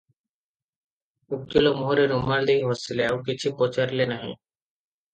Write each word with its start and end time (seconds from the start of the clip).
ଉକୀଲ 1.37 1.73
ମୁହଁରେ 1.77 2.07
ରୁମାଲ 2.13 2.49
ଦେଇ 2.53 2.67
ହସିଲେ, 2.73 3.09
ଆଉ 3.13 3.23
କିଛି 3.31 3.57
ପଚାରିଲେ 3.63 4.13
ନାହିଁ। 4.17 4.35